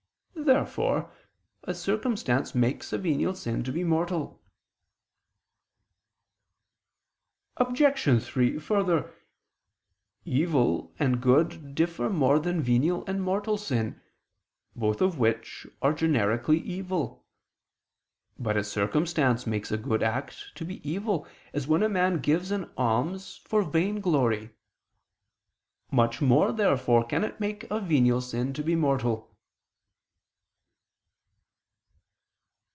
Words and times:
Therefore 0.33 1.13
a 1.63 1.73
circumstance 1.75 2.55
makes 2.55 2.91
a 2.91 2.97
venial 2.97 3.35
sin 3.35 3.63
to 3.63 3.71
be 3.71 3.83
mortal. 3.83 4.41
Obj. 7.57 8.23
3: 8.23 8.57
Further, 8.57 9.13
evil 10.25 10.93
and 10.97 11.21
good 11.21 11.75
differ 11.75 12.09
more 12.09 12.39
than 12.39 12.59
venial 12.61 13.05
and 13.05 13.21
mortal 13.23 13.55
sin, 13.55 14.01
both 14.75 14.99
of 14.99 15.19
which 15.19 15.67
are 15.79 15.93
generically 15.93 16.59
evil. 16.59 17.23
But 18.39 18.57
a 18.57 18.63
circumstance 18.63 19.45
makes 19.45 19.71
a 19.71 19.77
good 19.77 20.01
act 20.01 20.53
to 20.55 20.65
be 20.65 20.85
evil, 20.89 21.27
as 21.53 21.67
when 21.67 21.83
a 21.83 21.87
man 21.89 22.19
gives 22.19 22.49
an 22.51 22.69
alms 22.75 23.37
for 23.45 23.61
vainglory. 23.63 24.49
Much 25.91 26.19
more, 26.19 26.51
therefore, 26.51 27.05
can 27.05 27.23
it 27.23 27.39
make 27.39 27.69
a 27.69 27.79
venial 27.79 28.21
sin 28.21 28.53
to 28.53 28.63
be 28.63 28.75
mortal. 28.75 29.27